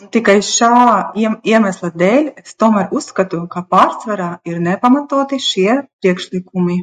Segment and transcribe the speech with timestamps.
[0.00, 0.68] Un tikai šā
[1.52, 6.78] iemesla dēļ es tomēr uzskatu, ka pārsvarā ir nepamatoti šie priekšlikumi.